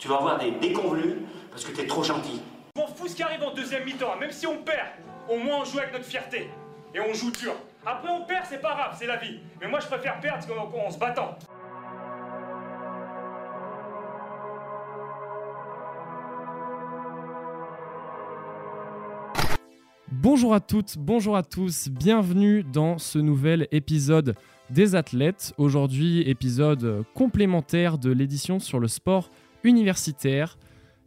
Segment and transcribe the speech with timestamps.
[0.00, 1.16] Tu vas avoir des déconvenus
[1.50, 2.40] parce que t'es trop gentil.
[2.74, 4.88] Je m'en fous ce qui arrive en deuxième mi-temps, même si on perd,
[5.28, 6.48] au moins on joue avec notre fierté.
[6.94, 7.52] Et on joue dur.
[7.84, 9.40] Après on perd, c'est pas grave, c'est la vie.
[9.60, 11.36] Mais moi je préfère perdre qu'en en se battant.
[20.10, 24.34] Bonjour à toutes, bonjour à tous, bienvenue dans ce nouvel épisode
[24.70, 25.52] des athlètes.
[25.58, 29.30] Aujourd'hui, épisode complémentaire de l'édition sur le sport
[29.64, 30.58] universitaire.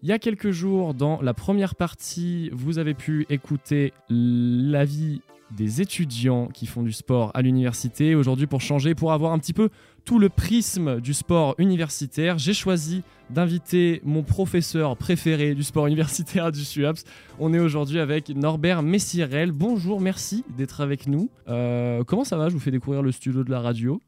[0.01, 5.21] Il y a quelques jours, dans la première partie, vous avez pu écouter l'avis
[5.55, 8.15] des étudiants qui font du sport à l'université.
[8.15, 9.69] Aujourd'hui, pour changer, pour avoir un petit peu
[10.03, 16.51] tout le prisme du sport universitaire, j'ai choisi d'inviter mon professeur préféré du sport universitaire
[16.51, 17.03] du SUAPS.
[17.39, 19.51] On est aujourd'hui avec Norbert Messirel.
[19.51, 21.29] Bonjour, merci d'être avec nous.
[21.47, 22.49] Euh, comment ça va?
[22.49, 24.01] Je vous fais découvrir le studio de la radio.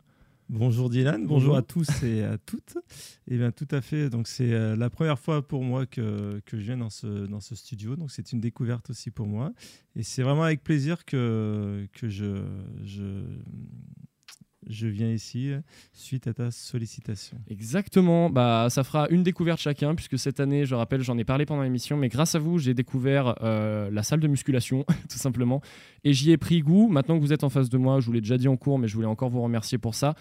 [0.49, 2.77] Bonjour Dylan, bonjour, à tous et à toutes.
[3.27, 6.39] Et eh bien tout à fait, donc c'est euh, la première fois pour moi que,
[6.45, 9.53] que, je viens dans ce, dans ce studio, donc c'est une découverte aussi pour moi.
[9.95, 12.43] Et c'est vraiment avec plaisir que, que je,
[12.83, 13.23] je,
[14.69, 15.51] je viens ici
[15.93, 17.37] suite à ta sollicitation.
[17.49, 21.45] Exactement, bah, ça fera une découverte chacun, puisque cette année, je rappelle, j'en ai parlé
[21.45, 25.61] pendant l'émission, mais grâce à vous, j'ai découvert euh, la salle de musculation, tout simplement,
[26.03, 26.87] et j'y ai pris goût.
[26.87, 28.79] Maintenant que vous êtes en face de moi, je vous l'ai déjà dit en cours,
[28.79, 30.15] mais je voulais encore vous remercier pour ça.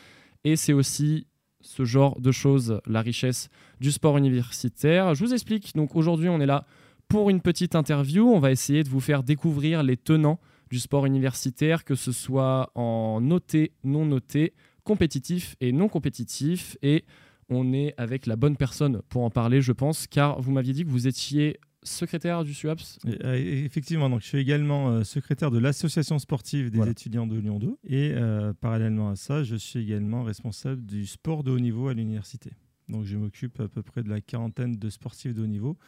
[0.45, 1.27] Et c'est aussi
[1.61, 3.49] ce genre de choses, la richesse
[3.81, 5.15] du sport universitaire.
[5.15, 6.67] Je vous explique, donc aujourd'hui, on est là
[7.09, 8.29] pour une petite interview.
[8.29, 10.39] On va essayer de vous faire découvrir les tenants
[10.71, 16.77] du sport universitaire, que ce soit en noté, non noté, compétitif et non compétitif.
[16.83, 17.05] Et
[17.49, 20.85] on est avec la bonne personne pour en parler, je pense, car vous m'aviez dit
[20.85, 25.59] que vous étiez secrétaire du SUAPS euh, Effectivement, donc je suis également euh, secrétaire de
[25.59, 30.25] l'association sportive des étudiants de Lyon 2 et euh, parallèlement à ça, je suis également
[30.25, 32.53] responsable du sport de haut niveau à l'université.
[32.89, 35.79] Donc je m'occupe à peu près de la quarantaine de sportifs de haut niveau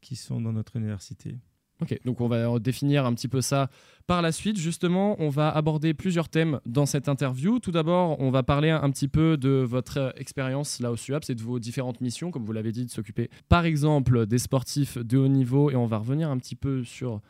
[0.00, 1.36] qui sont dans notre université.
[1.80, 3.70] Ok, donc on va définir un petit peu ça
[4.08, 4.58] par la suite.
[4.58, 7.60] Justement, on va aborder plusieurs thèmes dans cette interview.
[7.60, 11.36] Tout d'abord, on va parler un petit peu de votre expérience là au SUAPS et
[11.36, 15.18] de vos différentes missions, comme vous l'avez dit, de s'occuper par exemple des sportifs de
[15.18, 15.70] haut niveau.
[15.70, 17.20] Et on va revenir un petit peu sur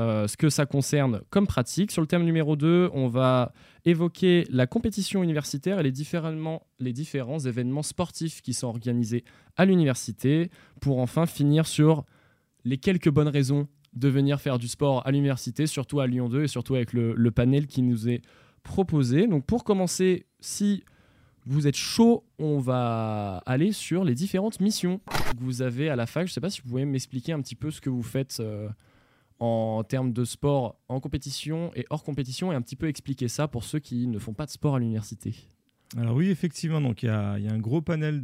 [0.00, 1.92] euh, ce que ça concerne comme pratique.
[1.92, 3.52] Sur le thème numéro 2, on va
[3.84, 5.92] évoquer la compétition universitaire et les,
[6.80, 9.22] les différents événements sportifs qui sont organisés
[9.56, 12.04] à l'université, pour enfin finir sur
[12.64, 16.44] les quelques bonnes raisons de venir faire du sport à l'université, surtout à Lyon 2
[16.44, 18.22] et surtout avec le, panel qui nous est
[18.62, 19.26] proposé.
[19.26, 20.84] Donc pour commencer, si
[21.44, 26.06] vous êtes chaud, on va aller sur les différentes missions que vous avez à la
[26.06, 26.26] fac.
[26.26, 28.38] Je ne sais pas si vous pouvez m'expliquer un petit peu ce que vous faites
[28.40, 28.68] euh,
[29.40, 33.48] en termes de sport en compétition et hors compétition et un petit peu expliquer ça
[33.48, 35.34] pour ceux qui ne font pas de sport à l'université.
[35.98, 38.22] Alors oui, effectivement, il y, a un gros panel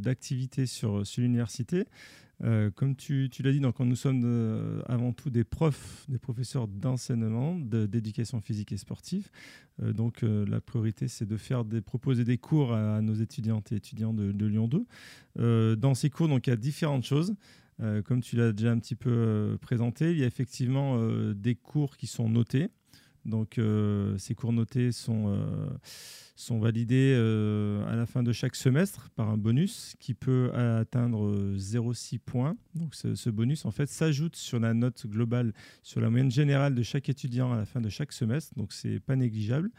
[0.00, 1.84] d'activités sur, sur l'université.
[2.42, 6.68] Euh, comme tu, l'as dit, donc, nous sommes euh, avant tout des profs, des professeurs
[6.68, 9.28] d'enseignement, d'éducation physique et sportive.
[9.82, 13.76] Euh, donc la priorité, c'est de faire des, proposer des cours à, nos étudiantes et
[13.76, 15.76] étudiants de, Lyon 2.
[15.76, 17.34] dans ces cours, donc, il y a différentes choses.
[18.04, 20.98] comme tu l'as déjà un petit peu présenté, il y a effectivement
[21.32, 22.68] des cours qui sont notés.
[23.24, 23.60] Donc
[24.18, 25.36] ces cours notés sont
[26.40, 31.34] sont validés euh, à la fin de chaque semestre par un bonus qui peut atteindre
[31.54, 32.56] 0,6 points.
[32.74, 36.82] Donc ce, bonus en fait s'ajoute sur la note globale, sur la moyenne générale de
[36.82, 38.54] chaque étudiant à la fin de chaque semestre.
[38.56, 39.70] Donc c'est pas négligeable.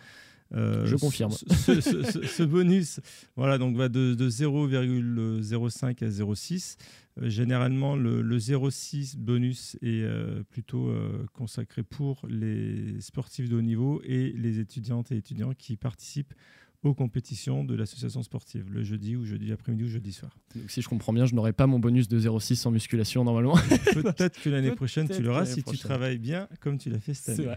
[0.53, 1.31] Euh, Je confirme.
[1.31, 2.99] Ce, bonus
[3.35, 6.77] voilà, donc va de, de 0,05 à 0,6.
[7.21, 10.05] Euh, généralement, le, le 0,6 bonus est
[10.49, 10.93] plutôt
[11.33, 16.33] consacré pour les sportifs de haut niveau et les étudiantes et étudiants qui participent
[16.83, 20.35] aux compétitions de l'association sportive, le jeudi ou jeudi après-midi ou jeudi soir.
[20.55, 23.55] Donc, si je comprends bien, je n'aurai pas mon bonus de 0,6 en musculation normalement.
[23.93, 27.39] Peut-être que l'année prochaine, tu l'auras si tu travailles bien comme tu l'as fait cette
[27.39, 27.55] année.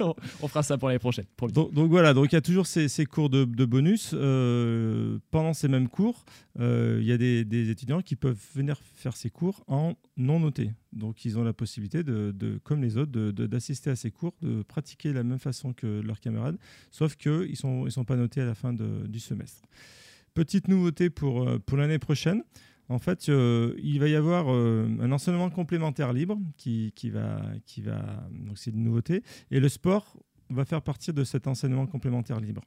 [0.42, 1.26] on, fera ça pour l'année prochaine.
[1.52, 4.10] donc, voilà, donc il y a toujours ces, cours de, bonus.
[4.14, 6.24] Euh, pendant ces mêmes cours,
[6.58, 10.70] euh, il y a des, étudiants qui peuvent venir faire ces cours en non noté.
[10.96, 15.10] Donc ils ont la possibilité, de, comme les autres, d'assister à ces cours, de pratiquer
[15.10, 16.58] de la même façon que leurs camarades,
[16.90, 19.62] sauf qu'ils ne sont, pas notés à la fin du semestre.
[20.34, 22.42] Petite nouveauté pour, euh, l'année prochaine.
[22.88, 27.82] En fait, euh, il va y avoir un enseignement complémentaire libre qui, qui va, qui
[27.82, 30.16] va donc c'est une nouveauté, et le sport
[30.50, 32.62] va faire partie de cet enseignement complémentaire libre.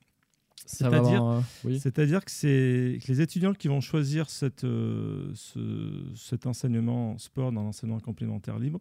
[0.66, 1.80] C'est-à-dire- euh, oui.
[2.26, 8.00] Que, c'est- les étudiants qui vont choisir cette, euh, ce- cet enseignement sport dans l'enseignement
[8.00, 8.80] complémentaire libre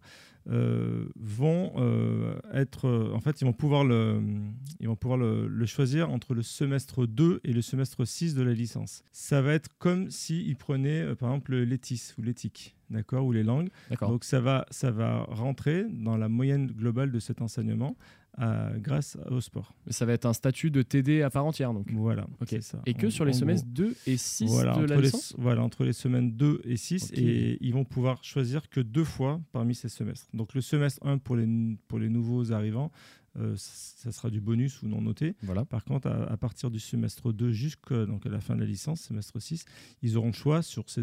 [0.51, 4.21] euh, vont euh, être, en fait, ils vont pouvoir, le,
[4.81, 8.43] ils vont pouvoir le, le choisir entre le semestre 2 et le semestre 6 de
[8.43, 9.03] la licence.
[9.13, 13.43] Ça va être comme s'ils prenaient, euh, par exemple, l'étis ou l'éthique, d'accord, ou les
[13.43, 13.69] langues.
[14.09, 17.97] Donc ça va, ça va rentrer dans la moyenne globale de cet enseignement
[18.41, 19.75] euh, grâce au sport.
[19.89, 21.91] Ça va être un statut de TD à part entière, donc.
[21.93, 22.49] Voilà, Ok.
[22.51, 22.81] c'est ça.
[22.87, 23.87] Et que En- sur les semestres gros.
[23.89, 27.11] 2 et 6 voilà, de la les, licence voilà, entre les semaines 2 et 6,
[27.13, 27.19] Ok.
[27.19, 30.29] et ils vont pouvoir choisir que deux fois parmi ces semestres.
[30.35, 31.49] Donc le semestre 1 pour les,
[31.89, 32.91] pour les nouveaux arrivants,
[33.37, 35.37] euh, ça sera du bonus ou non noté.
[35.43, 35.65] Voilà.
[35.65, 39.41] Par contre, à, à partir du semestre 2 jusqu'à la fin de la licence, semestre
[39.41, 39.65] 6,
[40.03, 41.03] ils auront le choix sur ces,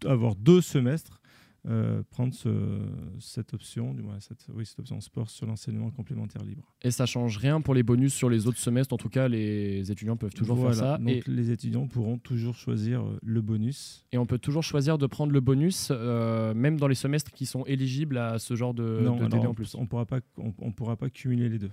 [0.00, 1.20] d'avoir deux semestres,
[1.68, 2.80] euh, prendre ce-
[3.18, 6.72] cette option, du moins cette, oui, cette option sport sur l'enseignement complémentaire libre.
[6.82, 8.94] Et ça change rien pour les bonus sur les autres semestres.
[8.94, 10.98] En tout cas, les étudiants peuvent toujours Voilà, faire ça.
[10.98, 14.98] Donc Et, les étudiants pourront toujours choisir euh, le bonus et on peut toujours choisir
[14.98, 18.72] de prendre le bonus, euh, même dans les semestres qui sont éligibles à ce genre
[18.74, 19.74] de, non, de TD alors, en plus.
[19.74, 21.70] on pourra pas, on, on pourra pas cumuler les deux.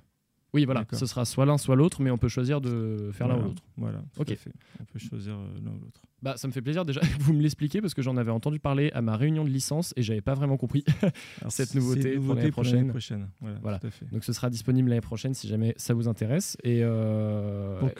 [0.53, 0.85] Oui, voilà.
[0.91, 3.63] Ce sera soit l'un, soit l'autre, mais on peut choisir de faire l'un ou l'autre.
[3.77, 4.31] Voilà, tout Ok.
[4.31, 4.51] à fait.
[4.79, 6.01] On peut choisir euh, l'un ou l'autre.
[6.21, 8.59] Bah, ça me fait plaisir déjà que vous me l'expliquiez parce que j'en avais entendu
[8.59, 10.83] parler à ma réunion de licence et j'avais pas vraiment compris.
[11.41, 12.89] Alors, Cette nouveauté pour l'année prochaine.
[12.89, 13.29] prochaine.
[13.41, 13.79] Voilà, Voilà.
[13.79, 14.05] tout à fait.
[14.11, 16.55] Donc ce sera disponible l'année prochaine si jamais ça vous intéresse.
[16.63, 17.95] Et euh, Donc,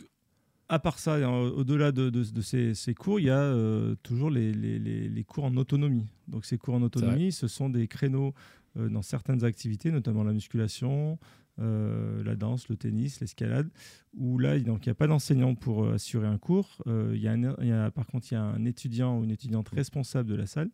[0.69, 4.29] à part ça, au-delà de, de- de ces, ces cours, il y a euh, toujours
[4.29, 6.05] les, les- les- les cours en autonomie.
[6.27, 8.33] Donc, ces cours en autonomie, ce sont des créneaux
[8.77, 11.19] euh, dans certaines activités, notamment la musculation,
[11.59, 13.69] euh, la danse, le tennis, l'escalade,
[14.15, 16.81] où là, donc, il n'y a pas d'enseignant pour euh, assurer un cours.
[16.87, 19.19] Euh, il y a un- il y a- par contre, il y a un étudiant
[19.19, 20.69] ou une étudiante responsable de la salle,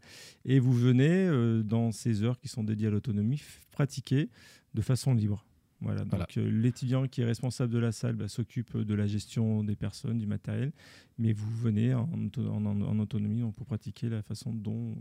[0.45, 1.29] et vous venez,
[1.63, 3.41] dans ces heures qui sont dédiées à l'autonomie,
[3.71, 4.29] pratiquer
[4.73, 5.45] de façon libre.
[5.81, 6.49] Voilà, donc Voilà.
[6.51, 10.27] l'étudiant qui est responsable de la salle bah, s'occupe de la gestion des personnes, du
[10.27, 10.73] matériel,
[11.17, 14.97] mais vous venez en, auto- en- en- en autonomie donc, pour pratiquer la façon dont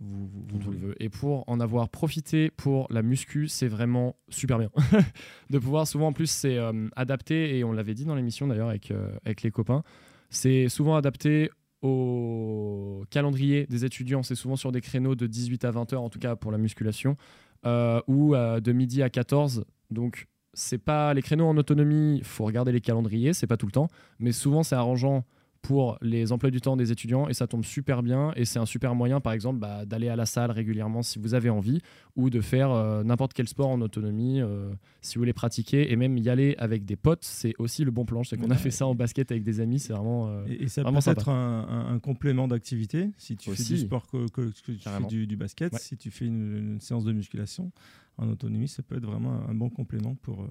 [0.00, 0.88] vous, vous, dont vous on le voulez.
[0.88, 1.02] veut.
[1.02, 4.70] Et pour en avoir profité pour la muscu, c'est vraiment super bien.
[5.50, 8.68] de pouvoir, souvent en plus, c'est euh, adapté, et on l'avait dit dans l'émission d'ailleurs
[8.68, 9.82] avec, euh, avec les copains,
[10.30, 11.50] c'est souvent adapté
[11.82, 14.22] au calendrier des étudiants.
[14.22, 16.58] C'est souvent sur des créneaux de 18 à 20 heures, en tout cas pour la
[16.58, 17.16] musculation,
[17.64, 19.64] euh, ou de midi à 14.
[19.90, 20.26] Donc,
[20.56, 23.88] c'est pas les créneaux en autonomie, faut regarder les calendriers, c'est pas tout le temps,
[24.18, 25.24] mais souvent c'est arrangeant
[25.66, 28.66] pour les emplois du temps des étudiants et ça tombe super bien et c'est un
[28.66, 31.80] super moyen par exemple bah, d'aller à la salle régulièrement si vous avez envie
[32.14, 34.70] ou de faire euh, n'importe quel sport en autonomie euh,
[35.00, 38.04] si vous voulez pratiquer et même y aller avec des potes c'est aussi le bon
[38.04, 40.44] plan je sais qu'on a fait ça en basket avec des amis c'est vraiment euh,
[40.46, 43.10] Et, et ça Vraiment peut être un, un- un complément d'activité.
[43.18, 45.78] Si tu fais du sport, que, que- que tu fais du, du basket, Ouais.
[45.80, 47.72] si tu fais une, une séance de musculation
[48.18, 50.46] en autonomie, ça peut être vraiment un, un bon complément pour,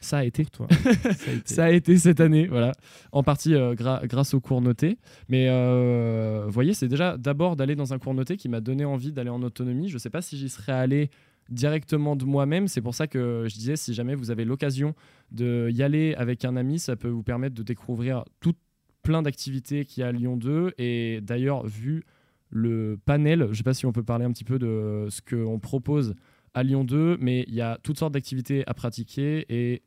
[0.00, 0.68] ça a été pour toi.
[1.14, 1.54] Ça a été.
[1.54, 2.72] Ça a été cette année, voilà.
[3.12, 4.98] En partie euh, gra- grâce au cours noté.
[5.28, 8.84] Mais euh, vous voyez, c'est déjà d'abord d'aller dans un cours noté qui m'a donné
[8.84, 9.88] envie d'aller en autonomie.
[9.88, 11.10] Je ne sais pas si j'y serais allé
[11.50, 12.68] directement de moi-même.
[12.68, 14.94] C'est pour ça que je disais, si jamais vous avez l'occasion
[15.32, 18.54] de y aller avec un ami, ça peut vous permettre de découvrir tout
[19.02, 20.72] plein d'activités qu'il y a à Lyon 2.
[20.78, 22.04] Et d'ailleurs, vu
[22.50, 25.20] le panel, je ne sais pas si on peut parler un petit peu de ce
[25.22, 26.14] qu'on propose
[26.54, 29.82] à Lyon 2, mais il y a toutes sortes d'activités à pratiquer et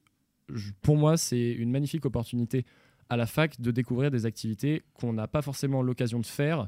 [0.81, 2.65] pour moi, c'est une magnifique opportunité
[3.09, 6.67] à la fac de découvrir des activités qu'on n'a pas forcément l'occasion de faire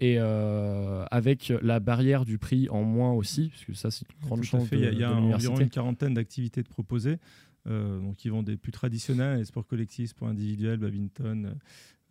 [0.00, 4.26] et euh, avec la barrière du prix en moins aussi, parce que ça, c'est une
[4.26, 6.68] grande Tout chance Il y a, il y a de environ une quarantaine d'activités de
[6.68, 7.18] proposées.
[7.66, 11.56] euh, donc, qui vont des plus traditionnels, les sports collectifs, sports individuels, badminton,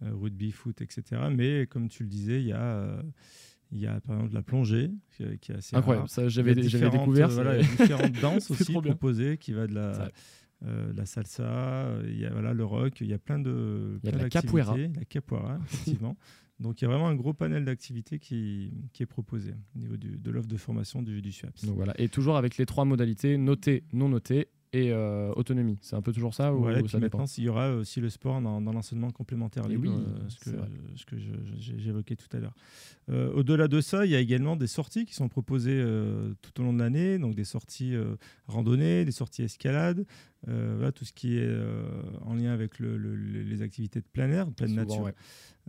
[0.02, 1.04] euh, rugby, foot, etc.
[1.30, 3.02] Mais comme tu le disais, il y a, euh,
[3.72, 6.10] il y a par exemple la plongée, qui, est- assez Incroyable, rare.
[6.10, 7.30] ça j'avais j'avais découvert.
[7.30, 10.10] euh, voilà, il y a différentes danses aussi proposées, qui va de la.
[10.66, 14.00] Euh, la salsa, euh, il y a voilà, le rock, il y a plein de
[14.04, 14.78] Il y a de la capoeira.
[14.78, 16.16] La capoeira, effectivement.
[16.60, 19.98] Donc il y a vraiment un gros panel d'activités qui, qui est proposé au niveau
[19.98, 21.66] du- de l'offre de formation du, du SUAPS.
[21.66, 25.78] Donc voilà, et toujours avec les trois modalités noté, non noté et euh, autonomie.
[25.82, 28.42] C'est un peu toujours ça ou ça dépend maintenant, il y aura aussi le sport
[28.42, 30.30] dans, dans l'enseignement complémentaire Et libre, oui, euh,
[30.96, 31.16] ce que,
[31.78, 32.56] j'évoquais tout à l'heure.
[33.10, 36.60] Euh, Au-delà de ça, il y a également des sorties qui sont proposées euh, tout
[36.60, 38.16] au long de l'année, donc des sorties euh,
[38.48, 40.06] randonnées, des sorties escalade,
[40.48, 41.84] euh, voilà, tout ce qui est euh,
[42.22, 45.04] en lien avec le- le- le- les activités de plein air, de pleine Souvent, nature.
[45.04, 45.14] ouais.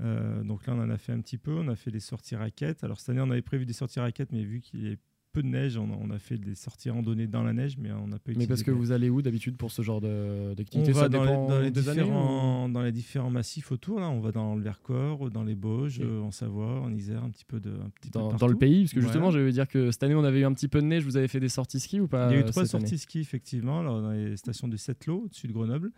[0.00, 1.52] Euh, donc là, on en a fait un petit peu.
[1.52, 2.82] On a fait des sorties raquettes.
[2.82, 4.96] Alors cette année, on avait prévu des sorties raquettes, mais vu qu'il a
[5.34, 7.90] peu de neige, on a, on a fait des sorties randonnées dans la neige, mais
[7.92, 10.94] on n'a pas Mais utilisé parce que vous allez où d'habitude pour ce genre d'activité?
[10.94, 14.00] Ça dans les, dans les ou- différents, dans les différents massifs autour.
[14.00, 14.08] Là.
[14.08, 16.06] On va dans le Vercors, dans les Bauges, Ok.
[16.06, 18.82] euh, en Savoie, en Isère, un petit peu de, un petit peu dans, le pays?
[18.84, 19.40] Parce que justement, Voilà.
[19.40, 21.04] je vais dire que cette année, on avait eu un petit peu de neige.
[21.04, 22.68] Vous avez fait des sorties ski ou pas Il y a eu euh, trois année?
[22.68, 25.90] sorties ski, effectivement, là, dans les stations du Sept-Lô, au-dessus de Grenoble.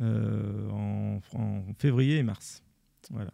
[0.00, 2.62] en, en février et mars.
[3.10, 3.32] Voilà.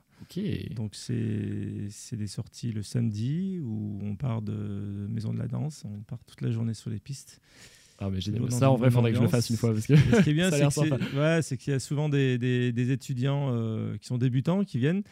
[0.75, 6.01] Donc c'est des sorties le samedi où on part de Maison de la Danse, on
[6.03, 7.41] part toute la journée sur les pistes.
[8.03, 8.51] Ah, mais génial.
[8.51, 9.75] Ça, en vrai, bonne faudrait que je le fasse une fois.
[9.75, 9.95] Parce que...
[9.95, 10.51] Ce qui est bien,
[11.43, 15.03] c'est qu'il y a souvent des, des- des étudiants euh, qui sont débutants qui viennent.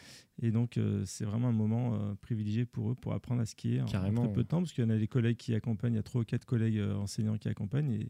[0.41, 3.81] Et donc, euh, c'est vraiment un moment euh, privilégié pour eux pour apprendre à skier
[3.81, 4.21] en- Carrément.
[4.23, 4.57] en très peu de temps.
[4.61, 6.45] Parce qu'il y en a des collègues qui accompagnent, il y a trois ou quatre
[6.45, 7.91] collègues enseignants qui accompagnent.
[7.91, 8.07] Et,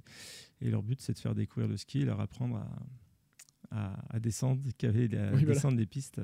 [0.62, 2.56] et leur but, c'est de faire découvrir le ski et leur apprendre
[3.72, 5.46] à, à, à descendre, à Oui, voilà.
[5.46, 6.22] descendre les pistes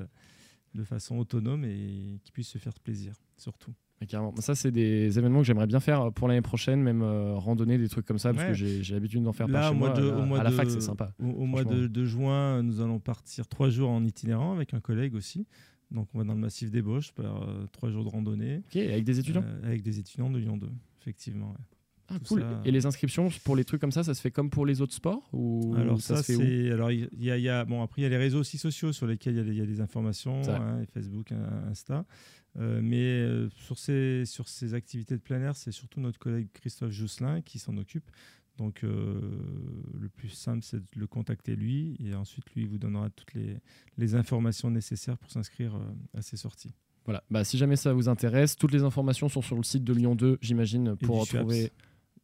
[0.76, 3.72] de façon autonome et qu'ils puissent se faire plaisir, surtout.
[4.00, 4.34] Mais carrément.
[4.40, 7.88] Ça, c'est des événements que j'aimerais bien faire pour l'année prochaine, même euh, randonnée, des
[7.88, 8.50] trucs comme ça, parce Ouais.
[8.50, 9.98] que j'ai l'habitude d'en faire Là, par au chez mois moi.
[10.00, 11.14] de- Là, au mois à la de- fac, c'est sympa.
[11.18, 14.80] Au, au mois de, de juin, nous allons partir trois jours en itinérant avec un
[14.80, 15.46] collègue aussi.
[15.90, 18.58] Donc, on va dans le massif des Bauches, faire euh, trois jours de randonnée.
[18.68, 19.44] Ok, avec des étudiants?
[19.46, 20.68] Euh, avec des étudiants de Lyon 2,
[21.00, 21.50] effectivement.
[21.52, 21.64] ouais.
[22.08, 22.40] Ah, cool.
[22.40, 24.80] ça- Et les inscriptions pour les trucs comme ça, ça se fait comme pour les
[24.80, 26.70] autres sports ou alors, ça, ça, c'est.
[26.70, 27.64] Alors, il y, a- il y a.
[27.64, 29.50] Bon, après, il y a les réseaux aussi sociaux sur lesquels il y a, des-
[29.52, 31.32] il y a des informations, hein, Facebook,
[31.68, 32.04] Insta.
[32.58, 36.48] Euh, mais euh, sur, ces, sur ces activités de plein air, c'est surtout notre collègue
[36.54, 38.08] Christophe Jousselin qui s'en occupe.
[38.56, 39.20] Donc, euh,
[40.00, 41.96] le plus simple, c'est de le contacter lui.
[42.02, 43.58] Et ensuite, lui, il vous donnera toutes les,
[43.98, 45.78] les informations nécessaires pour s'inscrire
[46.14, 46.72] à ces sorties.
[47.04, 47.22] Voilà.
[47.30, 50.14] Bah, si jamais ça vous intéresse, toutes les informations sont sur le site de Lyon
[50.16, 51.70] 2, j'imagine, pour SUAPS.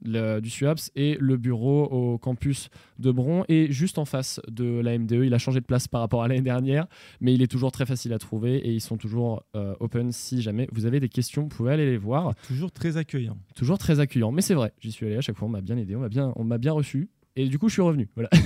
[0.05, 2.69] Le- du SUAPS et le bureau au campus
[2.99, 5.25] de Bron est juste en face de la MDE.
[5.25, 6.87] Il a changé de place par rapport à l'année dernière,
[7.21, 10.43] mais il est toujours très facile à trouver et ils sont toujours euh, open si
[10.43, 12.35] jamais vous avez des questions, vous pouvez aller les voir.
[12.47, 13.39] Toujours très accueillant.
[13.55, 15.77] Toujours très accueillant, mais c'est vrai, j'y suis allé à chaque fois, on m'a bien
[15.77, 17.09] aidé, on m'a bien, on m'a bien reçu.
[17.35, 18.09] Et du coup, je suis revenu.
[18.15, 18.29] Voilà.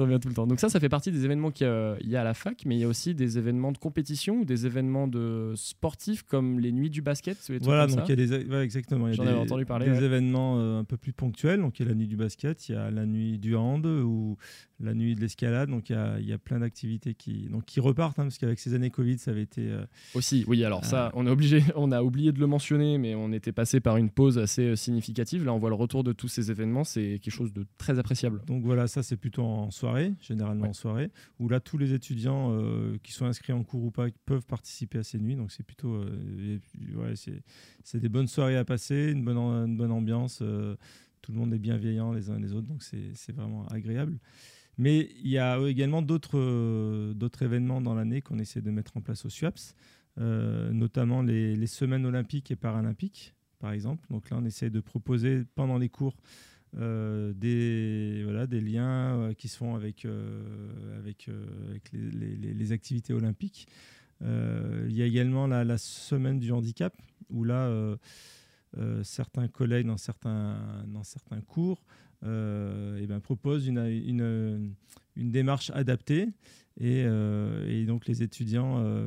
[0.00, 0.46] je reviens tout le temps.
[0.46, 2.34] Donc ça, ça fait partie des événements qu'il y a- il y a à la
[2.34, 6.22] fac, mais il y a aussi des événements de compétition ou des événements de sportifs
[6.22, 7.36] comme les nuits du basket.
[7.48, 8.12] ou les trucs Voilà, comme donc ça.
[8.12, 9.08] il y a des, ouais, exactement.
[9.08, 10.04] Il y a des, entendu parler, des ouais.
[10.04, 11.60] événements euh, un peu plus ponctuels.
[11.60, 13.84] Donc il y a la nuit du basket, il y a la nuit du hand
[13.86, 14.36] ou
[14.82, 15.68] la nuit de l'escalade.
[15.70, 18.38] Donc il y a, il y a plein d'activités qui, donc, qui repartent, hein, parce
[18.38, 19.68] qu'avec ces années Covid, ça avait été.
[19.70, 19.84] euh,
[20.14, 23.32] Aussi, oui, alors ça, on, est obligé, on a oublié de le mentionner, mais on
[23.32, 25.44] était passé par une pause assez euh, significative.
[25.44, 28.42] Là, on voit le retour de tous ces événements, c'est quelque chose de très appréciable.
[28.46, 30.68] donc voilà, ça c'est plutôt en soirée, généralement Ouais.
[30.68, 34.06] en soirée, où là tous les étudiants euh, qui sont inscrits en cours ou pas
[34.26, 35.36] peuvent participer à ces nuits.
[35.36, 37.14] Donc c'est plutôt, euh, et ouais,
[37.84, 40.40] c'est des bonnes soirées à passer, une bonne, am- une bonne ambiance.
[40.42, 40.74] euh,
[41.22, 44.18] tout le monde est bienveillant les uns les autres, donc c'est c'est vraiment agréable.
[44.80, 48.70] Mais il y a euh, également d'autres euh, d'autres événements dans l'année qu'on essaie de
[48.70, 49.74] mettre en place au SUAPS,
[50.18, 54.06] euh, notamment les, semaines olympiques et paralympiques, par exemple.
[54.08, 56.16] Donc là, on essaie de proposer pendant les cours
[56.72, 60.06] des, liens qui se font avec,
[61.92, 63.68] les, activités olympiques.
[64.22, 66.96] Il y a également la, semaine du handicap,
[67.28, 67.70] où là,
[69.02, 71.84] certains collègues dans certains cours
[72.24, 74.72] euh, ben, proposent une, une,
[75.16, 76.28] une démarche adaptée.
[76.78, 79.04] Et, euh, et donc les étudiants euh,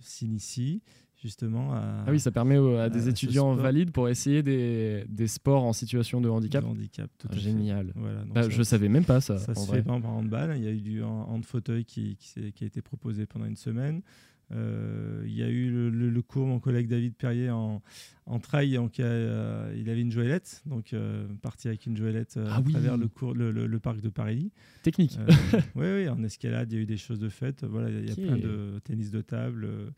[0.00, 0.82] s'initient
[1.20, 5.26] justement à, Ah oui, ça permet à à des étudiants valides pour essayer des, des
[5.26, 6.62] sports en situation de handicap.
[6.64, 7.10] de handicap.
[7.18, 7.92] tout Ah, génial.
[7.96, 9.38] Voilà, Bah, ça- je savais même pas ça.
[9.38, 9.78] Ça se vrai.
[9.78, 10.54] fait par exemple en handball.
[10.56, 14.02] Il y a eu du hand fauteuil qui, qui a été proposé pendant une semaine.
[14.50, 17.82] Euh, il y a eu le, le- le cours, mon collègue David Perrier en,
[18.26, 18.72] en trail.
[18.74, 22.60] Donc, euh, il avait une joëlette, donc euh, parti avec une joëlette euh, Ah à
[22.62, 22.72] oui.
[22.72, 24.50] travers le, cours, le, le- le parc de Paris.
[24.82, 25.18] Technique.
[25.18, 25.26] Euh,
[25.74, 27.62] oui, oui, en escalade, il y a eu des choses de faites.
[27.64, 29.64] Voilà, il y a plein de tennis de table.
[29.64, 29.90] euh,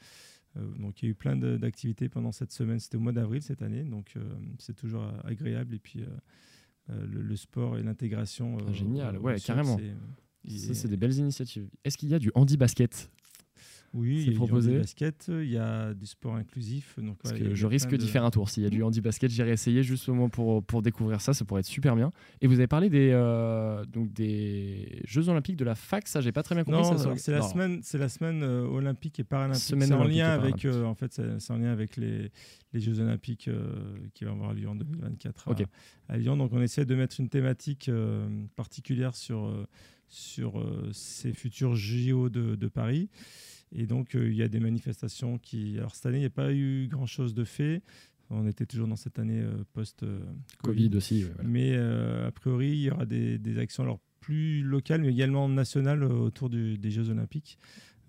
[0.56, 2.80] euh, donc, il y a eu plein d'activités pendant cette semaine.
[2.80, 4.20] C'était au mois d'avril cette année, donc euh,
[4.58, 5.76] c'est toujours euh, agréable.
[5.76, 6.06] Et puis, euh,
[6.90, 8.58] euh, le, le sport et l'intégration.
[8.58, 9.78] Ah, euh, génial, ouais, carrément.
[9.78, 9.94] c'est-
[10.58, 11.68] Ça, c'est des belles initiatives.
[11.84, 13.10] Est-ce qu'il y a du handi-basket?
[13.92, 14.78] Oui, il y a du proposé.
[14.78, 16.94] basket, il y a du sport inclusif.
[16.98, 18.48] Donc, Parce que je risque d'y de- faire un tour.
[18.48, 21.34] S'il y a du handi-basket, j'irai essayer juste au moins pour, pour découvrir ça.
[21.34, 22.12] Ça pourrait être super bien.
[22.40, 26.06] Et vous avez parlé des, euh, donc des Jeux Olympiques de la fac.
[26.06, 26.82] Ça, j'ai pas très bien compris.
[26.82, 29.62] Non, ça, c'est- la semaine, c'est la semaine euh, olympique et paralympique.
[29.62, 32.30] Semaine C'est en lien avec, euh, en fait, c'est en lien avec les,
[32.72, 33.72] les Jeux olympiques euh,
[34.14, 35.48] qui vont avoir lieu en 2024
[36.08, 36.36] à, Lyon.
[36.36, 39.66] Donc, on essaie de mettre une thématique euh, particulière sur euh,
[40.08, 43.08] sur euh, ces futurs JO de, de Paris.
[43.72, 45.78] Et donc, euh, il y a des manifestations qui.
[45.78, 47.82] Alors, cette année, il n'y a pas eu grand-chose de fait.
[48.30, 50.20] On était toujours dans cette année euh, post-Covid.
[50.62, 51.24] Covid aussi.
[51.24, 51.48] ouais, voilà.
[51.48, 55.48] Mais euh, a priori, il y aura des, des actions alors, plus locales, mais également
[55.48, 57.58] nationales euh, autour du- des Jeux Olympiques.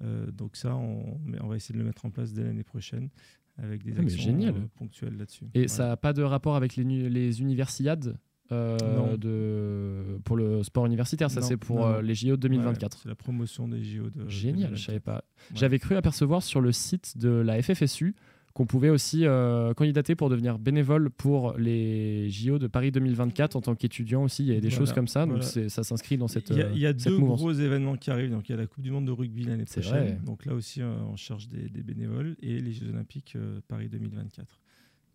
[0.03, 3.09] Euh, donc ça, on, va essayer de le mettre en place dès l'année prochaine
[3.57, 4.55] avec des Ah, actions génial.
[4.55, 5.45] euh, ponctuelles là-dessus.
[5.53, 5.67] Et Voilà.
[5.69, 8.17] ça n'a pas de rapport avec les universiades?
[8.51, 11.29] Euh, de, pour le sport universitaire.
[11.31, 12.93] Ça, c'est pour non, euh, les JO de 2024.
[12.95, 14.77] Ouais, c'est la promotion des JO de Génial, je 2024.
[14.85, 15.15] savais pas.
[15.15, 15.55] Ouais.
[15.55, 18.15] J'avais cru apercevoir sur le site de la FFSU
[18.53, 23.61] qu'on pouvait aussi euh, candidater pour devenir bénévole pour les JO de Paris 2024 en
[23.61, 24.43] tant qu'étudiant aussi.
[24.43, 25.45] Il y a des Voilà, choses comme ça, donc voilà.
[25.45, 27.39] c'est- ça s'inscrit dans cette, Il y a, il y a cette deux mouvance.
[27.39, 28.31] gros événements qui arrivent.
[28.31, 29.91] Donc, il y a la Coupe du Monde de rugby l'année prochaine.
[29.93, 30.19] vrai.
[30.25, 33.37] Donc là aussi, on cherche des, des bénévoles et les Jeux Olympiques
[33.69, 34.59] Paris 2024.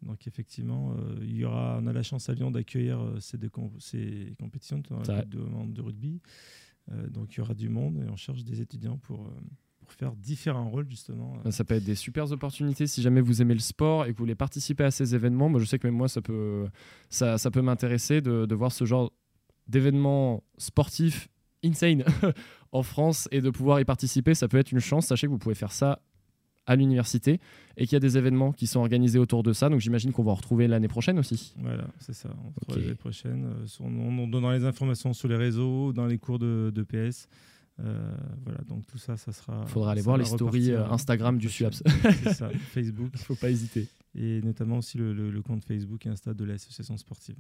[0.07, 3.37] Donc effectivement, euh, il y aura, on a la chance à Lyon d'accueillir euh, ces,
[3.39, 5.23] deux ces compétitions dans C'est la vrai.
[5.25, 6.21] Coupe du Monde de rugby.
[6.93, 9.29] Euh, donc il y aura du monde et on cherche des étudiants pour,
[9.81, 11.35] pour faire différents rôles justement.
[11.51, 14.23] Ça peut être des super opportunités si jamais vous aimez le sport et que vous
[14.23, 15.49] voulez participer à ces événements.
[15.49, 16.69] Moi, je sais que même moi, ça peut,
[17.11, 19.13] ça, ça peut m'intéresser de, de voir ce genre
[19.67, 21.29] d'événements sportifs
[21.65, 22.05] insane
[22.73, 24.35] en France et de pouvoir y participer.
[24.35, 25.07] Ça peut être une chance.
[25.07, 26.01] Sachez que vous pouvez faire ça
[26.67, 27.41] à l'université
[27.77, 29.69] et qu'il y a des événements qui sont organisés autour de ça.
[29.69, 31.55] Donc j'imagine qu'on va en retrouver l'année prochaine aussi.
[31.59, 32.29] Voilà, c'est ça.
[32.31, 32.55] On se Ok.
[32.67, 33.45] retrouve l'année prochaine.
[33.47, 37.29] euh, en en donnant les informations sur les réseaux, dans les cours de, de PS.
[37.79, 38.11] Euh,
[38.43, 39.61] voilà, donc tout ça, ça sera.
[39.65, 41.49] Il faudra aller voir les stories euh, Instagram du.
[41.51, 41.83] SUAPS.
[42.23, 43.11] C'est ça, Facebook.
[43.13, 43.87] Il faut pas hésiter.
[44.15, 47.37] et notamment aussi le, le- le compte Facebook et Insta de l'association sportive.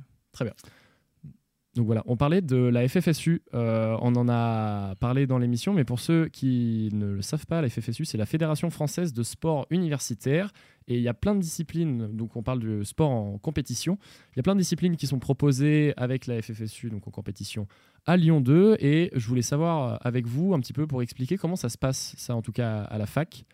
[1.77, 5.85] Donc voilà, on parlait de la FFSU, euh, on en a parlé dans l'émission, mais
[5.85, 9.67] pour ceux qui ne le savent pas, la FFSU, c'est la Fédération française de sport
[9.69, 10.53] universitaire,
[10.89, 13.99] et il y a plein de disciplines, donc on parle du sport en compétition,
[14.33, 17.67] il y a plein de disciplines qui sont proposées avec la FFSU, donc en compétition
[18.07, 21.57] à Lyon 2, et je voulais savoir avec vous un petit peu pour expliquer comment
[21.57, 23.45] ça se passe, ça en tout cas à la fac,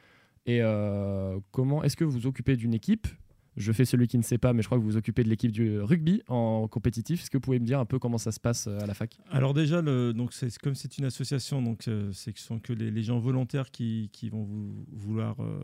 [0.46, 3.08] et euh, comment est-ce que vous vous occupez d'une équipe
[3.56, 5.28] je fais celui qui ne sait pas, mais je crois que vous vous occupez de
[5.28, 7.22] l'équipe du rugby en compétitif.
[7.22, 8.94] Est-ce que vous pouvez me dire un peu comment ça se passe euh, à la
[8.94, 9.18] fac?
[9.30, 10.32] Alors déjà, donc
[10.62, 14.86] comme c'est une association, donc euh, ce sont que les, gens volontaires qui, vont vou-
[14.92, 15.62] vouloir euh,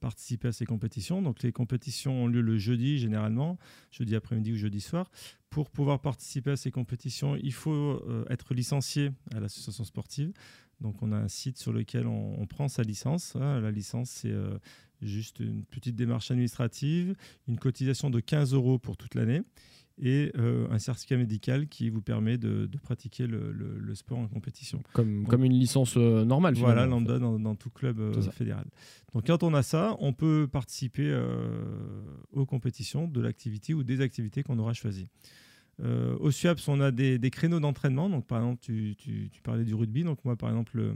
[0.00, 1.22] participer à ces compétitions.
[1.22, 3.58] Donc les compétitions ont lieu le jeudi généralement,
[3.90, 5.10] jeudi après-midi ou jeudi soir.
[5.50, 10.32] Pour pouvoir participer à ces compétitions, il faut être licencié à l'association sportive.
[10.82, 13.34] Donc on a un site sur lequel on, on prend sa licence.
[13.36, 14.58] La licence, c'est euh,
[15.00, 17.14] juste une petite démarche administrative,
[17.48, 19.42] une cotisation de 15 euros pour toute l'année
[19.98, 24.18] et euh, un certificat médical qui vous permet de, de pratiquer le, le- le sport
[24.18, 24.82] en compétition.
[25.26, 28.64] comme, une licence euh, normale Voilà, en lambda dans, dans tout club euh, fédéral.
[29.12, 31.12] Donc quand on a ça, on peut participer
[32.32, 35.08] aux compétitions de l'activité ou des activités qu'on aura choisies.
[35.80, 38.08] Euh, au SUAPS, on a des, créneaux d'entraînement.
[38.08, 40.04] Donc par exemple, tu, parlais du rugby.
[40.04, 40.94] Donc moi, par exemple,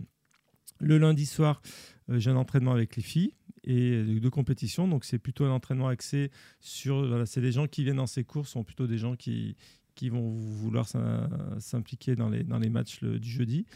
[0.79, 1.63] le, lundi soir,
[2.11, 3.33] euh, j'ai un entraînement avec les filles
[3.65, 4.89] et de, de compétition.
[4.89, 7.27] Donc c'est plutôt un entraînement axé sur...
[7.27, 9.57] c'est les gens qui viennent dans ces cours sont plutôt des gens qui,
[9.95, 13.67] qui vont vouloir s'im- s'impliquer dans les, dans les matchs le- du jeudi.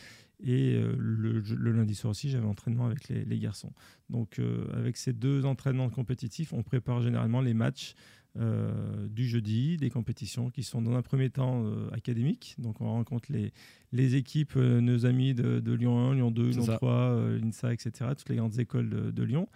[0.42, 3.72] Et euh, le, le lundi soir aussi, j'avais entraînement avec les, les garçons.
[4.08, 7.94] Donc, euh, avec ces deux entraînements compétitifs, on prépare généralement les matchs
[8.38, 12.54] euh, du jeudi, des compétitions qui sont dans un premier temps euh, académiques.
[12.58, 13.52] Donc, on rencontre les,
[13.92, 16.76] les équipes, euh, nos amis de, de Lyon 1, Lyon 2, C'est Lyon ça.
[16.76, 19.48] 3, euh, l'INSA, etc., toutes les grandes écoles de, de Lyon.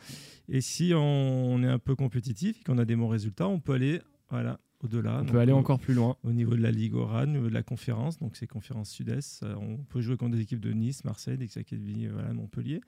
[0.49, 3.61] Et si on, on est un peu compétitif et qu'on a des bons résultats, on
[3.61, 5.20] peut aller voilà, au-delà.
[5.23, 6.16] On peut aller encore plus loin.
[6.23, 9.42] au niveau de la Ligue Oran, au niveau de la conférence, donc c'est conférence sud-est.
[9.42, 12.81] euh, On peut jouer contre des équipes de Nice, Marseille, des académies, euh, voilà, Montpellier.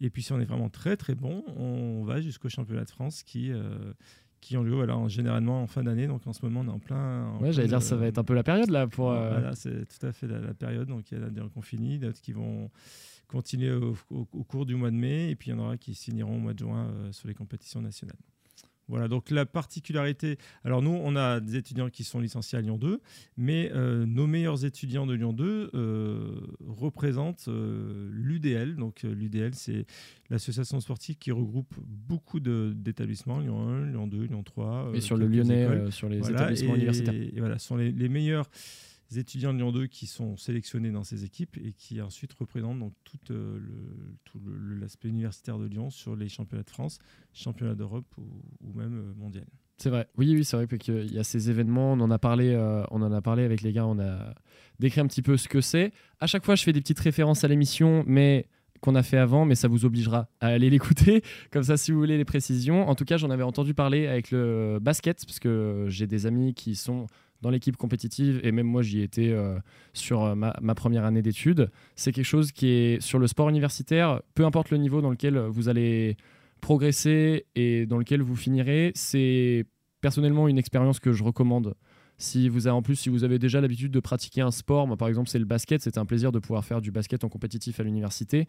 [0.00, 3.22] Et puis si on est vraiment très très bon, on va jusqu'au championnat de France
[3.22, 3.92] qui, euh,
[4.40, 6.06] qui ont lieu voilà, en- généralement en fin d'année.
[6.06, 7.26] Donc en ce moment, on est en plein.
[7.26, 9.10] en Ouais, j'allais dire, ça va être un peu la période là pour.
[9.10, 10.88] euh, Voilà, c'est tout à fait la, la période.
[10.88, 12.70] Donc il y en a des fini, d'autres qui vont
[13.28, 15.76] continuer au, au- au cours du mois de mai, et puis il y en aura
[15.76, 18.16] qui signeront au mois de juin euh, sur les compétitions nationales.
[18.90, 20.36] Voilà, donc la particularité.
[20.64, 23.00] Alors, nous, on a des étudiants qui sont licenciés à Lyon 2,
[23.36, 28.74] mais euh, nos meilleurs étudiants de Lyon 2 euh, représentent euh, l'UDL.
[28.74, 29.86] Donc, l'UDL, c'est
[30.28, 34.90] l'association sportive qui regroupe beaucoup d'établissements Lyon 1, Lyon 2, Lyon 3.
[34.94, 37.14] et sur le Lyonnais, sur les Voilà, établissements et, universitaires.
[37.14, 38.50] Et voilà, ce sont les, les meilleurs
[39.18, 42.92] étudiants de Lyon 2 qui sont sélectionnés dans ces équipes et qui ensuite représentent donc
[43.04, 44.40] tout euh, le- tout
[44.80, 46.98] l'aspect universitaire de Lyon sur les championnats de France,
[47.32, 48.24] championnats d'Europe ou,
[48.60, 49.46] ou même euh, mondial.
[49.78, 50.06] C'est vrai.
[50.18, 51.94] Oui, oui, c'est vrai qu'il y a ces événements.
[51.94, 52.50] On en a parlé.
[52.50, 53.86] euh, on en a parlé avec les gars.
[53.86, 54.34] On a
[54.78, 55.92] décrit un petit peu ce que c'est.
[56.20, 58.46] À chaque fois, je fais des petites références à l'émission, mais
[58.82, 61.22] qu'on a fait avant, mais ça vous obligera à aller l'écouter.
[61.50, 62.88] Comme ça, si vous voulez les précisions.
[62.90, 66.52] En tout cas, j'en avais entendu parler avec le basket, parce que j'ai des amis
[66.52, 67.06] qui sont
[67.42, 69.58] dans l'équipe compétitive, et même moi, j'y étais euh,
[69.92, 71.70] sur euh, ma, première année d'études.
[71.96, 75.38] C'est quelque chose qui est sur le sport universitaire, peu importe le niveau dans lequel
[75.38, 76.16] vous allez
[76.60, 79.64] progresser et dans lequel vous finirez, c'est
[80.00, 81.74] personnellement une expérience que je recommande.
[82.18, 84.98] Si vous avez, en plus, si vous avez déjà l'habitude de pratiquer un sport, moi
[84.98, 87.80] par exemple c'est le basket, c'était un plaisir de pouvoir faire du basket en compétitif
[87.80, 88.46] à l'université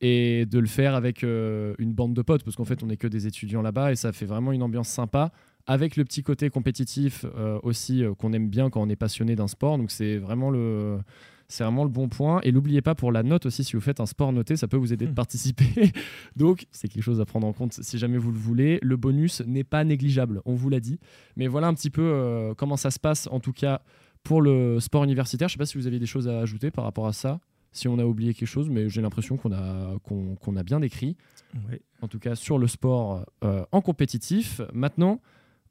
[0.00, 2.96] et de le faire avec euh, une bande de potes parce qu'en fait on n'est
[2.96, 5.30] que des étudiants là-bas et ça fait vraiment une ambiance sympa
[5.66, 9.36] avec le petit côté compétitif euh, aussi euh, qu'on aime bien quand on est passionné
[9.36, 9.78] d'un sport.
[9.78, 10.98] Donc c'est vraiment le
[11.48, 12.40] C'est vraiment le bon point.
[12.42, 14.76] Et n'oubliez pas pour la note aussi, si vous faites un sport noté, ça peut
[14.76, 15.92] vous aider de participer.
[16.36, 18.78] Donc c'est quelque chose à prendre en compte si jamais vous le voulez.
[18.82, 20.98] Le bonus n'est pas négligeable, on vous l'a dit.
[21.36, 23.82] Mais voilà un petit peu euh, comment ça se passe en tout cas
[24.22, 25.48] pour le sport universitaire.
[25.48, 27.40] Je ne sais pas si vous avez des choses à ajouter par rapport à ça
[27.72, 31.16] si on a oublié quelque chose, mais j'ai l'impression qu'on a, qu'on, a bien décrit.
[32.02, 34.60] En tout cas, sur le sport euh, en compétitif.
[34.72, 35.20] Maintenant,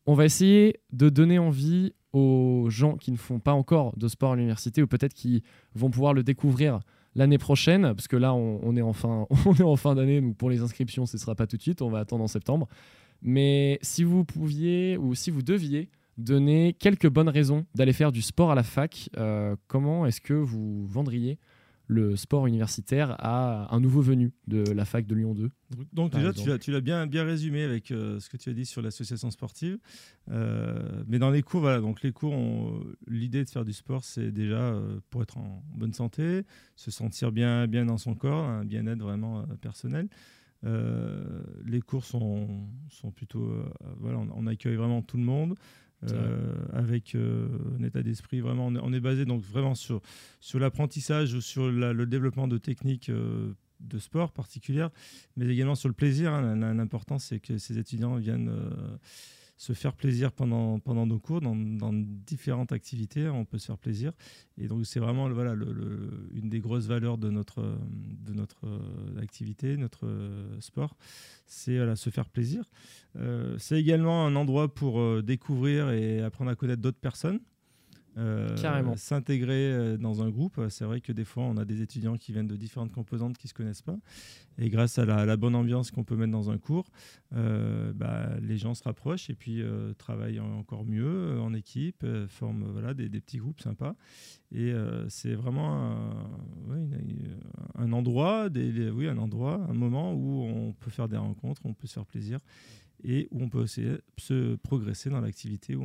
[0.06, 4.34] on va essayer de donner envie aux gens qui ne font pas encore de sport
[4.34, 5.44] à l'université ou peut-être qui
[5.76, 6.82] vont pouvoir le découvrir
[7.16, 9.28] l'année prochaine, parce que là, on, est, en fin,
[9.60, 11.90] en fin d'année, donc pour les inscriptions, ce ne sera pas tout de suite, on
[11.90, 12.68] va attendre en septembre.
[13.22, 18.22] Mais si vous pouviez ou si vous deviez donner quelques bonnes raisons d'aller faire du
[18.22, 21.38] sport à la fac, euh, comment est-ce que vous vendriez
[21.92, 25.52] le sport universitaire à un nouveau venu de la fac de Lyon 2.
[25.92, 28.82] Donc déjà, tu l'as bien, bien résumé avec euh, ce que tu as dit sur
[28.82, 29.78] l'association sportive.
[30.30, 32.34] Euh, mais dans les cours, voilà, donc les cours,
[33.08, 36.46] l'idée de faire du sport, c'est déjà euh, pour être en bonne santé,
[36.78, 40.08] se sentir bien, bien dans son corps, un bien-être vraiment personnel.
[40.64, 43.52] les cours sont, sont plutôt,
[44.00, 45.56] voilà, on, accueille vraiment tout le monde.
[46.10, 47.48] Euh, avec euh,
[47.80, 48.68] un état d'esprit vraiment.
[48.68, 50.02] On est, basé donc vraiment sur,
[50.40, 54.90] sur l'apprentissage, sur le développement de techniques euh, de sport particulières,
[55.38, 56.34] mais également sur le plaisir.
[56.34, 56.56] Hein.
[56.74, 58.52] L'important, c'est que ces étudiants viennent
[59.62, 64.12] se faire plaisir pendant, pendant nos cours, dans, différentes activités, on peut se faire plaisir.
[64.58, 68.65] Et donc c'est vraiment voilà, une des grosses valeurs de notre, de notre
[69.21, 70.08] activité, notre
[70.62, 70.95] sport,
[71.45, 72.63] c'est voilà, se faire plaisir.
[73.17, 77.39] Euh, c'est également un endroit pour euh, découvrir et apprendre à connaître d'autres personnes.
[78.17, 78.95] Euh.
[78.97, 80.60] S'intégrer euh, dans un groupe.
[80.69, 83.47] C'est vrai que des fois, on a des étudiants qui viennent de différentes composantes qui
[83.47, 83.97] ne se connaissent pas.
[84.58, 86.91] Et grâce à la, bonne ambiance qu'on peut mettre dans un cours,
[87.34, 89.63] euh, bah, les gens se rapprochent et puis
[89.97, 93.95] travaillent encore mieux en équipe, forment voilà, des, petits groupes sympas.
[94.54, 94.74] Et
[95.08, 95.95] c'est vraiment
[97.76, 101.74] un, endroit, des, oui, un endroit, un moment où on peut faire des rencontres, on
[101.74, 102.39] peut se faire plaisir
[103.04, 103.84] et où on peut aussi
[104.18, 105.78] se progresser dans l'activité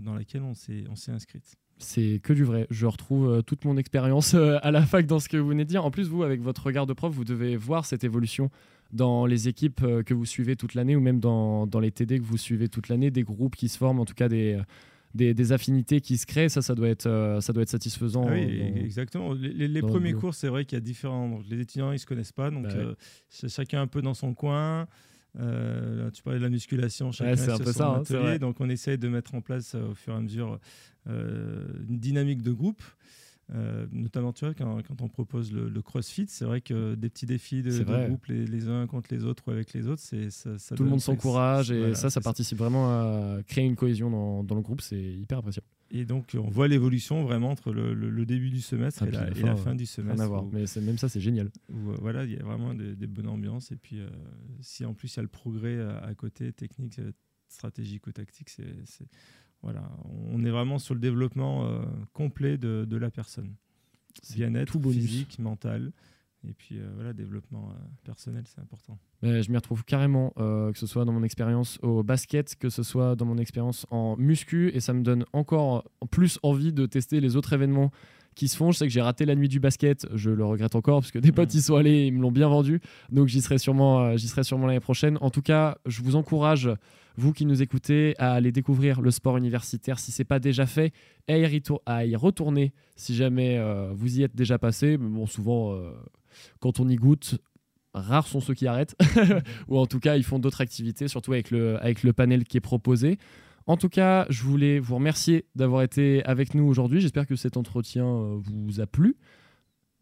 [0.00, 1.56] dans laquelle on s'est inscrite.
[1.78, 2.66] C'est que du vrai.
[2.70, 5.64] Je retrouve euh, toute mon expérience euh, à la fac dans ce que vous venez
[5.64, 5.84] de dire.
[5.84, 8.50] En plus, vous, avec votre regard de prof, vous devez voir cette évolution
[8.92, 12.18] dans les équipes euh, que vous suivez toute l'année ou même dans, dans, les TD
[12.18, 14.58] que vous suivez toute l'année, des groupes qui se forment, en tout cas des,
[15.14, 16.48] des, affinités qui se créent.
[16.48, 18.24] Ça, ça doit être, ça doit être satisfaisant.
[18.26, 19.34] Ah oui, exactement.
[19.34, 21.40] Les, premiers cours, c'est vrai qu'il y a différents.
[21.50, 22.94] les étudiants, ils ne se connaissent pas, donc bah
[23.48, 24.86] chacun un peu dans son coin.
[25.38, 28.96] Euh, tu parlais de la musculation, chacun c'est un peu ça, hein, donc on essaye
[28.96, 30.58] de mettre en place euh, au fur et à mesure
[31.08, 32.82] euh, une dynamique de groupe.
[33.92, 37.62] Notamment tu vois, quand, quand on propose le, crossfit, c'est vrai que des petits défis
[37.62, 40.90] de, groupe les, uns contre les autres ou avec les autres, c'est ça, tout le
[40.90, 44.80] monde s'encourage et ça, ça participe vraiment à créer une cohésion dans, dans le groupe,
[44.80, 45.66] c'est hyper appréciable.
[45.90, 49.74] Et donc, on voit l'évolution vraiment entre le, début du semestre ah, et, la, fin,
[49.74, 50.16] du semestre.
[50.16, 50.44] Rien à voir.
[50.52, 51.50] mais même ça, c'est génial.
[51.70, 53.70] Où, euh, voilà, il y a vraiment des, bonnes ambiances.
[53.70, 54.08] Et puis, euh,
[54.60, 57.12] si en plus il y a le progrès à, côté, technique, euh,
[57.48, 59.06] stratégique ou tactique, c'est,
[59.62, 59.82] voilà,
[60.30, 61.68] on est vraiment sur le développement
[62.12, 63.54] complet de, de, la personne.
[64.34, 65.92] Bien-être physique, mental.
[66.48, 68.98] Et puis euh, voilà, développement euh, personnel, c'est important.
[69.22, 72.82] je m'y retrouve carrément, euh, que ce soit dans mon expérience au basket, que ce
[72.82, 77.20] soit dans mon expérience en muscu, et ça me donne encore plus envie de tester
[77.20, 77.90] les autres événements
[78.36, 78.70] qui se font.
[78.70, 81.18] Je sais que j'ai raté la nuit du basket, je le regrette encore parce que
[81.18, 84.28] des potes y sont allés, ils me l'ont bien vendu, donc j'y serai sûrement, j'y
[84.28, 85.18] serai sûrement l'année prochaine.
[85.20, 86.70] En tout cas, je vous encourage,
[87.16, 90.92] vous qui nous écoutez, à aller découvrir le sport universitaire si c'est pas déjà fait,
[91.26, 91.44] et
[91.86, 93.58] à y, retourner si jamais
[93.94, 94.98] vous y êtes déjà passé.
[94.98, 95.76] Mais bon, souvent
[96.60, 97.38] quand on y goûte,
[97.94, 98.96] rares sont ceux qui arrêtent,
[99.68, 102.58] ou en tout cas ils font d'autres activités, surtout avec le, avec le panel qui
[102.58, 103.18] est proposé.
[103.66, 107.00] En tout cas, je voulais vous remercier d'avoir été avec nous aujourd'hui.
[107.00, 109.16] J'espère que cet entretien euh, vous a plu.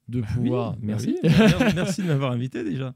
[0.06, 0.72] De bah pouvoir.
[0.72, 1.16] Bah merci.
[1.74, 2.94] merci de m'avoir invité déjà.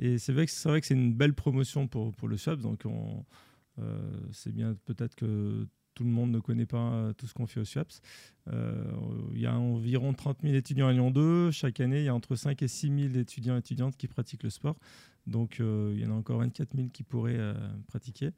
[0.00, 2.60] Et c'est vrai que c'est vrai que c'est une belle promotion pour, pour le SUB.
[2.60, 3.82] Donc euh,
[4.32, 7.58] c'est bien peut-être que tout le monde ne connaît pas euh, tout ce qu'on fait
[7.58, 8.00] au SUAPS.
[8.52, 8.84] Euh,
[9.34, 11.50] il y a environ 30 000 étudiants à Lyon 2.
[11.50, 14.44] Chaque année, il y a entre 5 et 6 000 étudiants et étudiantes qui pratiquent
[14.44, 14.76] le sport.
[15.26, 17.52] Donc, euh, il y en a encore 24 000 qui pourraient
[17.88, 18.30] pratiquer,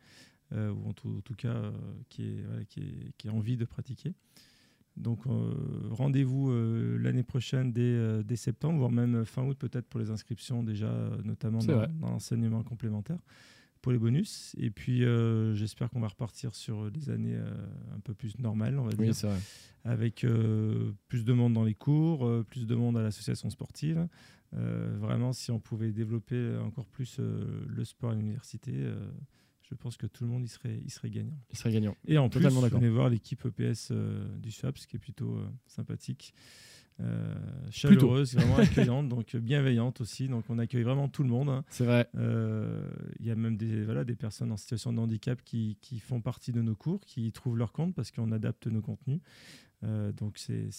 [0.53, 1.73] ou en tout, cas
[2.09, 4.15] qui, est, qui, est, envie de pratiquer.
[4.97, 5.21] Donc
[5.91, 6.53] rendez-vous
[6.99, 10.93] l'année prochaine dès, dès, septembre, voire même fin août peut-être pour les inscriptions déjà,
[11.25, 13.19] notamment dans, dans l'enseignement complémentaire
[13.81, 14.55] pour les bonus.
[14.59, 17.51] Et puis, euh, j'espère qu'on va repartir sur des années euh,
[17.95, 19.15] un peu plus normales, on va dire.
[19.85, 24.07] Avec euh, plus de monde dans les cours, plus de monde à l'association sportive.
[24.53, 28.73] vraiment, si on pouvait développer encore plus le sport à l'université,
[29.71, 31.39] je pense que tout le monde y serait, il serait gagnant.
[31.51, 31.97] Il serait gagnant.
[32.07, 32.81] Et en Totalement plus, d'accord.
[32.81, 36.35] venez voir l'équipe EPS euh, du SWAP, ce qui est plutôt euh, sympathique.
[37.01, 37.35] Euh,
[37.71, 40.29] chaleureuse, vraiment accueillante, donc euh, bienveillante aussi.
[40.29, 41.49] Donc on accueille vraiment tout le monde.
[41.49, 41.65] hein.
[41.71, 42.09] C'est vrai.
[42.15, 46.21] Il y a même des, voilà, des personnes en situation de handicap qui, qui font
[46.21, 49.21] partie de nos cours, qui y trouvent leur compte parce qu'on adapte nos contenus.
[49.83, 50.71] Euh, donc c'est-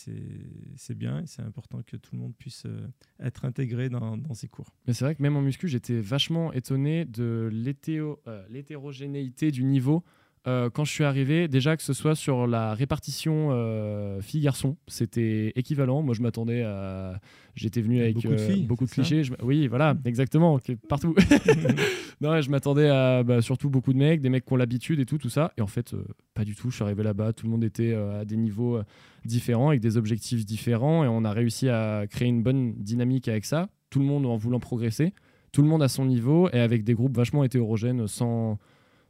[0.93, 2.87] bien c'est important que tout le monde puisse euh,
[3.19, 4.67] être intégré dans, dans ces cours.
[4.87, 7.49] Mais c'est vrai que même en muscu, j'étais vachement étonné de
[8.27, 10.03] euh, l'hétérogénéité du niveau.
[10.47, 15.53] Euh, quand je suis arrivé, déjà que ce soit sur la répartition euh, filles-garçons, c'était
[15.55, 16.01] équivalent.
[16.01, 17.19] Moi, je m'attendais à.
[17.55, 19.23] J'étais venu avec Beaucoup de euh, filles, beaucoup de clichés.
[19.23, 21.13] Je Oui, voilà, exactement, que- partout.
[22.21, 25.05] non, je m'attendais à bah, surtout beaucoup de mecs, des mecs qui ont l'habitude et
[25.05, 25.51] tout, tout ça.
[25.57, 26.71] Et en fait, euh, pas du tout.
[26.71, 28.79] Je suis arrivé là-bas, tout le monde était à des niveaux
[29.25, 33.45] différents, avec des objectifs différents, et on a réussi à créer une bonne dynamique avec
[33.45, 33.69] ça.
[33.91, 35.13] Tout le monde en voulant progresser,
[35.51, 38.57] tout le monde à son niveau, et avec des groupes vachement hétérogènes, sans,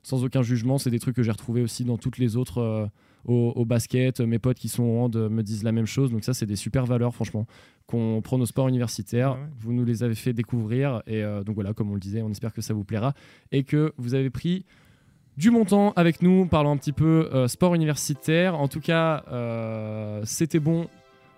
[0.04, 0.78] sans aucun jugement.
[0.78, 2.60] C'est des trucs que j'ai retrouvés aussi dans toutes les autres.
[2.60, 2.88] euh,
[3.24, 6.10] au, au basket, mes potes qui sont au hand me disent la même chose.
[6.10, 7.46] Donc ça, c'est des super valeurs, franchement,
[7.86, 9.36] qu'on prend au sport universitaire.
[9.38, 9.48] Ah ouais.
[9.60, 11.04] Vous nous les avez fait découvrir.
[11.06, 13.14] Et euh, donc voilà, comme on le disait, on espère que ça vous plaira.
[13.52, 14.66] Et que vous avez pris
[15.38, 18.60] du montant avec nous, parlant un petit peu euh, sport universitaire.
[18.60, 19.24] En tout cas,
[20.24, 20.88] c'était bon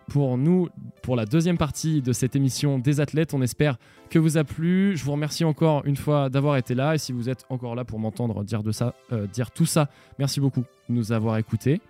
[0.07, 0.69] pour nous,
[1.01, 3.33] pour la deuxième partie de cette émission des athlètes.
[3.33, 3.77] On espère
[4.09, 4.95] que vous a plu.
[4.95, 6.95] Je vous remercie encore une fois d'avoir été là.
[6.95, 9.89] Et si vous êtes encore là pour m'entendre dire, de ça, euh, dire tout ça,
[10.19, 11.81] merci beaucoup de nous avoir écoutés.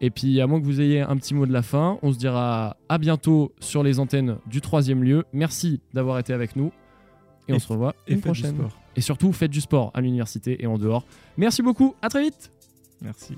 [0.00, 2.18] Et puis, à moins que vous ayez un petit mot de la fin, on se
[2.18, 5.24] dira à bientôt sur les antennes du troisième lieu.
[5.32, 6.70] Merci d'avoir été avec nous.
[7.48, 8.56] Et, Et on se revoit Et une prochaine.
[8.94, 11.04] Et surtout, faites du sport à l'université et en dehors.
[11.36, 11.94] Merci beaucoup.
[12.02, 12.52] À très vite.
[13.00, 13.36] Merci.